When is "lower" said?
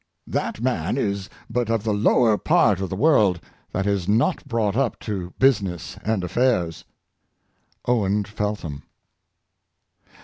1.93-2.35